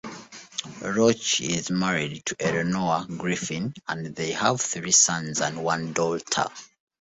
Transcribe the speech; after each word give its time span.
Roche 0.81 1.41
is 1.41 1.69
married 1.69 2.25
to 2.25 2.35
Eleanor 2.39 3.05
Griffin, 3.05 3.71
and 3.87 4.15
they 4.15 4.31
have 4.31 4.59
three 4.59 4.89
sons 4.89 5.41
and 5.41 5.63
one 5.63 5.93
daughter. 5.93 6.45